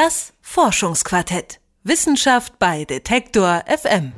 [0.00, 1.58] Das Forschungsquartett.
[1.82, 4.12] Wissenschaft bei Detektor FM.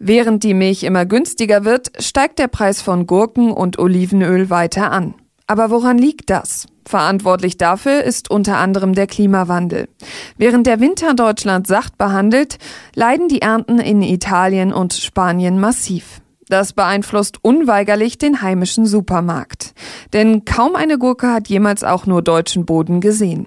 [0.00, 5.14] Während die Milch immer günstiger wird, steigt der Preis von Gurken und Olivenöl weiter an.
[5.46, 6.66] Aber woran liegt das?
[6.84, 9.88] Verantwortlich dafür ist unter anderem der Klimawandel.
[10.36, 12.58] Während der Winter Deutschland sacht behandelt,
[12.96, 16.22] leiden die Ernten in Italien und Spanien massiv.
[16.48, 19.74] Das beeinflusst unweigerlich den heimischen Supermarkt.
[20.12, 23.46] Denn kaum eine Gurke hat jemals auch nur deutschen Boden gesehen.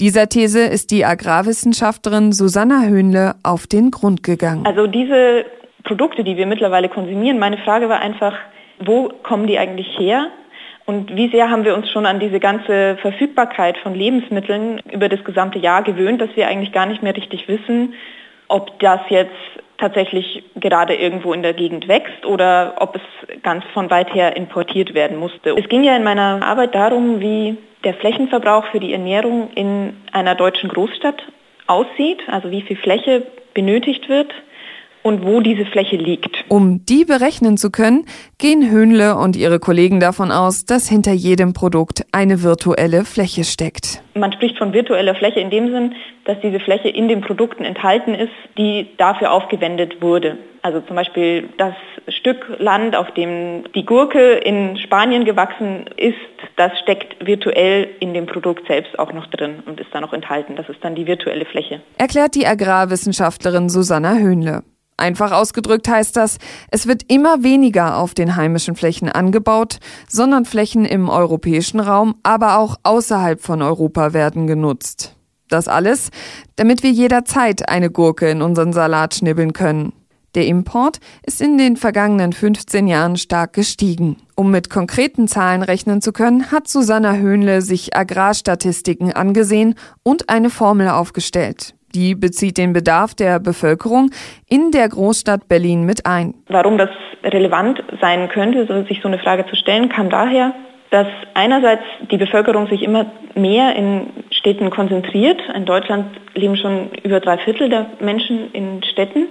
[0.00, 4.66] Dieser These ist die Agrarwissenschaftlerin Susanna Höhnle auf den Grund gegangen.
[4.66, 5.44] Also diese
[5.84, 8.34] Produkte, die wir mittlerweile konsumieren, meine Frage war einfach,
[8.78, 10.28] wo kommen die eigentlich her?
[10.86, 15.22] Und wie sehr haben wir uns schon an diese ganze Verfügbarkeit von Lebensmitteln über das
[15.22, 17.94] gesamte Jahr gewöhnt, dass wir eigentlich gar nicht mehr richtig wissen,
[18.48, 19.30] ob das jetzt
[19.78, 24.94] tatsächlich gerade irgendwo in der Gegend wächst oder ob es ganz von weit her importiert
[24.94, 25.50] werden musste.
[25.56, 30.34] Es ging ja in meiner Arbeit darum, wie der Flächenverbrauch für die Ernährung in einer
[30.34, 31.22] deutschen Großstadt
[31.66, 34.32] aussieht, also wie viel Fläche benötigt wird
[35.02, 36.44] und wo diese Fläche liegt.
[36.48, 38.04] Um die berechnen zu können,
[38.38, 44.02] gehen Höhnle und ihre Kollegen davon aus, dass hinter jedem Produkt eine virtuelle Fläche steckt.
[44.14, 48.14] Man spricht von virtueller Fläche in dem Sinn, dass diese Fläche in den Produkten enthalten
[48.14, 50.36] ist, die dafür aufgewendet wurde.
[50.62, 51.74] Also zum Beispiel das
[52.10, 56.14] Stück Land, auf dem die Gurke in Spanien gewachsen ist,
[56.56, 60.56] das steckt virtuell in dem Produkt selbst auch noch drin und ist da noch enthalten.
[60.56, 61.80] Das ist dann die virtuelle Fläche.
[61.98, 64.62] Erklärt die Agrarwissenschaftlerin Susanna Höhnle.
[65.00, 66.36] Einfach ausgedrückt heißt das,
[66.70, 72.58] es wird immer weniger auf den heimischen Flächen angebaut, sondern Flächen im europäischen Raum, aber
[72.58, 75.16] auch außerhalb von Europa werden genutzt.
[75.48, 76.10] Das alles,
[76.56, 79.92] damit wir jederzeit eine Gurke in unseren Salat schnibbeln können.
[80.36, 84.16] Der Import ist in den vergangenen 15 Jahren stark gestiegen.
[84.36, 90.50] Um mit konkreten Zahlen rechnen zu können, hat Susanna Höhnle sich Agrarstatistiken angesehen und eine
[90.50, 91.74] Formel aufgestellt.
[91.96, 94.10] Die bezieht den Bedarf der Bevölkerung
[94.48, 96.34] in der Großstadt Berlin mit ein.
[96.46, 96.90] Warum das
[97.24, 100.54] relevant sein könnte, sich so eine Frage zu stellen, kam daher,
[100.90, 105.40] dass einerseits die Bevölkerung sich immer mehr in Städten konzentriert.
[105.54, 109.26] In Deutschland leben schon über drei Viertel der Menschen in Städten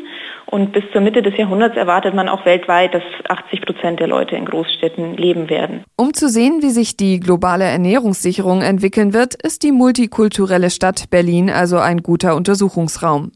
[0.51, 4.35] und bis zur Mitte des Jahrhunderts erwartet man auch weltweit, dass 80 Prozent der Leute
[4.35, 5.83] in Großstädten leben werden.
[5.95, 11.49] Um zu sehen, wie sich die globale Ernährungssicherung entwickeln wird, ist die multikulturelle Stadt Berlin
[11.49, 13.31] also ein guter Untersuchungsraum.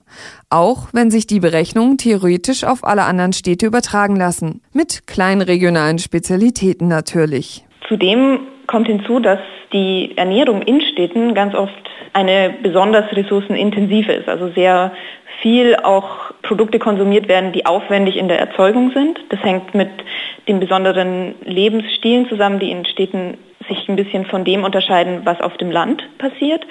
[0.50, 4.62] Auch wenn sich die Berechnungen theoretisch auf alle anderen Städte übertragen lassen.
[4.74, 7.66] Mit kleinen regionalen Spezialitäten natürlich.
[7.88, 8.40] Zudem
[8.73, 9.38] kommt hinzu, dass
[9.72, 11.72] die Ernährung in Städten ganz oft
[12.11, 14.94] eine besonders ressourcenintensive ist, also sehr
[15.44, 19.19] viel auch Produkte konsumiert werden, die aufwendig in der Erzeugung sind.
[19.29, 19.91] Das hängt mit
[20.47, 25.56] den besonderen Lebensstilen zusammen, die in Städten sich ein bisschen von dem unterscheiden, was auf
[25.57, 26.66] dem Land passiert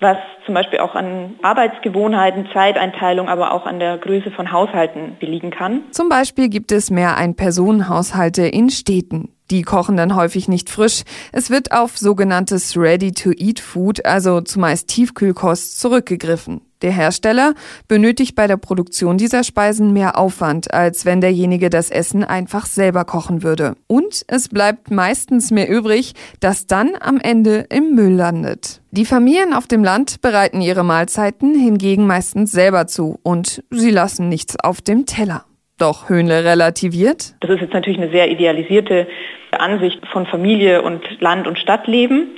[0.00, 5.50] was zum Beispiel auch an Arbeitsgewohnheiten, Zeiteinteilung, aber auch an der Größe von Haushalten liegen
[5.50, 5.82] kann.
[5.90, 9.34] Zum Beispiel gibt es mehr Ein-Personen-Haushalte in Städten.
[9.50, 11.04] Die kochen dann häufig nicht frisch.
[11.32, 16.60] Es wird auf sogenanntes Ready-to-Eat-Food, also zumeist Tiefkühlkost, zurückgegriffen.
[16.82, 17.54] Der Hersteller
[17.88, 23.04] benötigt bei der Produktion dieser Speisen mehr Aufwand, als wenn derjenige das Essen einfach selber
[23.04, 23.74] kochen würde.
[23.88, 28.80] Und es bleibt meistens mehr übrig, das dann am Ende im Müll landet.
[28.92, 34.28] Die Familien auf dem Land bereiten ihre Mahlzeiten hingegen meistens selber zu und sie lassen
[34.28, 35.47] nichts auf dem Teller.
[35.78, 37.34] Doch Höhnle relativiert.
[37.40, 39.06] Das ist jetzt natürlich eine sehr idealisierte
[39.52, 42.36] Ansicht von Familie und Land- und Stadtleben.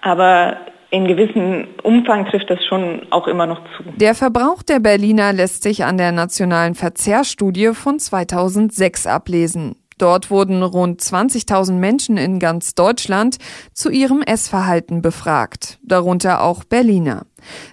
[0.00, 0.58] Aber
[0.90, 3.82] in gewissem Umfang trifft das schon auch immer noch zu.
[3.96, 9.76] Der Verbrauch der Berliner lässt sich an der nationalen Verzehrstudie von 2006 ablesen.
[9.98, 13.38] Dort wurden rund 20.000 Menschen in ganz Deutschland
[13.72, 17.26] zu ihrem Essverhalten befragt, darunter auch Berliner.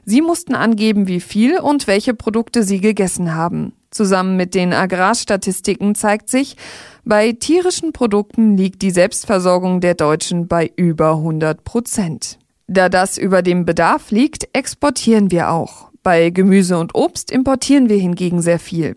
[0.05, 3.73] Sie mussten angeben, wie viel und welche Produkte sie gegessen haben.
[3.91, 6.56] Zusammen mit den Agrarstatistiken zeigt sich,
[7.03, 12.40] bei tierischen Produkten liegt die Selbstversorgung der Deutschen bei über 100 Prozent.
[12.68, 15.89] Da das über dem Bedarf liegt, exportieren wir auch.
[16.04, 18.95] Bei Gemüse und Obst importieren wir hingegen sehr viel.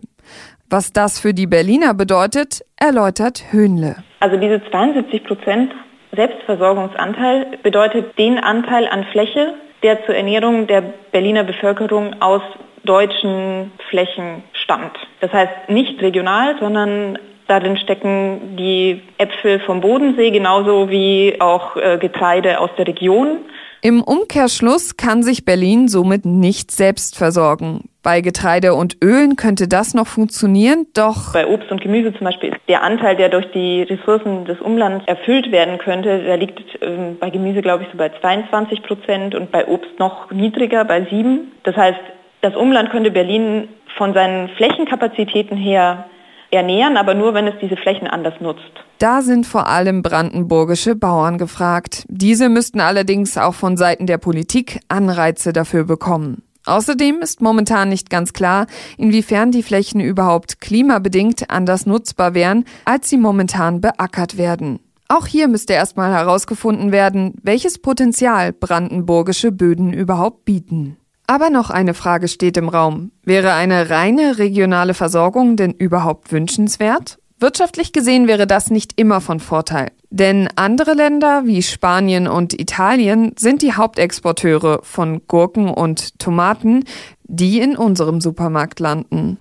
[0.69, 3.97] Was das für die Berliner bedeutet, erläutert Höhnle.
[4.21, 5.73] Also diese 72 Prozent
[6.15, 10.81] Selbstversorgungsanteil bedeutet den Anteil an Fläche, der zur Ernährung der
[11.11, 12.41] Berliner Bevölkerung aus
[12.85, 14.97] deutschen Flächen stammt.
[15.21, 17.17] Das heißt nicht regional, sondern
[17.47, 23.37] Darin stecken die Äpfel vom Bodensee genauso wie auch äh, Getreide aus der Region.
[23.81, 27.81] Im Umkehrschluss kann sich Berlin somit nicht selbst versorgen.
[28.01, 32.49] Bei Getreide und Ölen könnte das noch funktionieren, doch bei Obst und Gemüse zum Beispiel
[32.49, 37.17] ist der Anteil, der durch die Ressourcen des Umlands erfüllt werden könnte, der liegt ähm,
[37.19, 41.51] bei Gemüse, glaube ich, so bei 22 Prozent und bei Obst noch niedriger, bei 7.
[41.61, 41.99] Das heißt,
[42.41, 46.05] das Umland könnte Berlin von seinen Flächenkapazitäten her
[46.51, 48.61] ernähren, aber nur, wenn es diese Flächen anders nutzt.
[48.99, 52.05] Da sind vor allem brandenburgische Bauern gefragt.
[52.07, 56.43] Diese müssten allerdings auch von Seiten der Politik Anreize dafür bekommen.
[56.65, 58.65] Außerdem ist momentan nicht ganz klar,
[58.97, 64.79] inwiefern die Flächen überhaupt klimabedingt anders nutzbar wären, als sie momentan beackert werden.
[65.07, 70.97] Auch hier müsste erstmal herausgefunden werden, welches Potenzial brandenburgische Böden überhaupt bieten.
[71.27, 73.11] Aber noch eine Frage steht im Raum.
[73.23, 77.17] Wäre eine reine regionale Versorgung denn überhaupt wünschenswert?
[77.39, 79.91] Wirtschaftlich gesehen wäre das nicht immer von Vorteil.
[80.09, 86.85] Denn andere Länder wie Spanien und Italien sind die Hauptexporteure von Gurken und Tomaten,
[87.23, 89.37] die in unserem Supermarkt landen.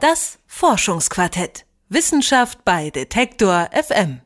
[0.00, 1.64] Das Forschungsquartett.
[1.88, 4.20] Wissenschaft bei Detektor FM.